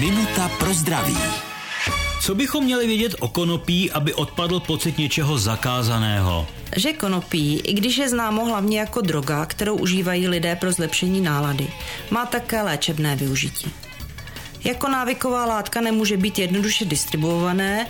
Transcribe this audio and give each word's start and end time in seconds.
Minuta 0.00 0.48
pro 0.58 0.74
zdraví. 0.74 1.16
Co 2.22 2.34
bychom 2.34 2.64
měli 2.64 2.86
vědět 2.86 3.14
o 3.20 3.28
konopí, 3.28 3.90
aby 3.90 4.14
odpadl 4.14 4.60
pocit 4.60 4.98
něčeho 4.98 5.38
zakázaného? 5.38 6.46
Že 6.76 6.92
konopí, 6.92 7.60
i 7.60 7.72
když 7.72 7.96
je 7.96 8.08
známo 8.08 8.44
hlavně 8.44 8.78
jako 8.78 9.00
droga, 9.00 9.46
kterou 9.46 9.76
užívají 9.76 10.28
lidé 10.28 10.56
pro 10.56 10.72
zlepšení 10.72 11.20
nálady, 11.20 11.68
má 12.10 12.26
také 12.26 12.62
léčebné 12.62 13.16
využití. 13.16 13.70
Jako 14.64 14.88
návyková 14.88 15.44
látka 15.44 15.80
nemůže 15.80 16.16
být 16.16 16.38
jednoduše 16.38 16.84
distribuované, 16.84 17.86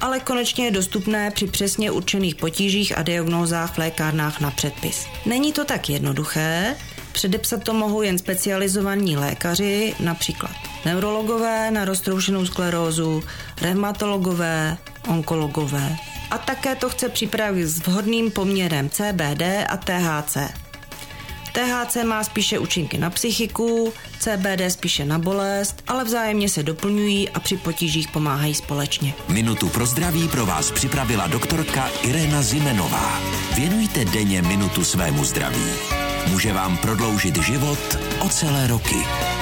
ale 0.00 0.20
konečně 0.20 0.64
je 0.64 0.70
dostupné 0.70 1.30
při 1.30 1.46
přesně 1.46 1.90
určených 1.90 2.34
potížích 2.34 2.98
a 2.98 3.02
diagnózách 3.02 3.74
v 3.74 3.78
lékárnách 3.78 4.40
na 4.40 4.50
předpis. 4.50 5.06
Není 5.26 5.52
to 5.52 5.64
tak 5.64 5.88
jednoduché, 5.88 6.76
předepsat 7.12 7.62
to 7.62 7.74
mohou 7.74 8.02
jen 8.02 8.18
specializovaní 8.18 9.16
lékaři, 9.16 9.94
například 10.00 10.68
neurologové 10.88 11.70
na 11.70 11.84
roztroušenou 11.84 12.46
sklerózu, 12.46 13.22
reumatologové, 13.60 14.76
onkologové. 15.08 15.96
A 16.30 16.38
také 16.38 16.74
to 16.74 16.88
chce 16.88 17.08
připravit 17.08 17.66
s 17.66 17.86
vhodným 17.86 18.30
poměrem 18.30 18.90
CBD 18.90 19.42
a 19.68 19.76
THC. 19.76 20.36
THC 21.52 21.96
má 22.04 22.24
spíše 22.24 22.58
účinky 22.58 22.98
na 22.98 23.10
psychiku, 23.10 23.92
CBD 24.18 24.72
spíše 24.72 25.04
na 25.04 25.18
bolest, 25.18 25.82
ale 25.88 26.04
vzájemně 26.04 26.48
se 26.48 26.62
doplňují 26.62 27.28
a 27.28 27.40
při 27.40 27.56
potížích 27.56 28.08
pomáhají 28.08 28.54
společně. 28.54 29.14
Minutu 29.28 29.68
pro 29.68 29.86
zdraví 29.86 30.28
pro 30.28 30.46
vás 30.46 30.70
připravila 30.70 31.26
doktorka 31.26 31.88
Irena 32.02 32.42
Zimenová. 32.42 33.20
Věnujte 33.56 34.04
denně 34.04 34.42
minutu 34.42 34.84
svému 34.84 35.24
zdraví. 35.24 35.70
Může 36.30 36.52
vám 36.52 36.76
prodloužit 36.76 37.42
život 37.42 37.98
o 38.20 38.28
celé 38.28 38.66
roky. 38.66 39.27